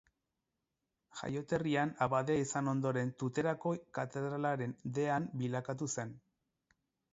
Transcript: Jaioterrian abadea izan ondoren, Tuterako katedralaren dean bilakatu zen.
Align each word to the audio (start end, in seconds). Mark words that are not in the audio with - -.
Jaioterrian 1.19 1.91
abadea 2.05 2.41
izan 2.45 2.71
ondoren, 2.73 3.13
Tuterako 3.23 3.75
katedralaren 3.99 4.75
dean 4.99 5.31
bilakatu 5.45 5.93
zen. 5.97 6.19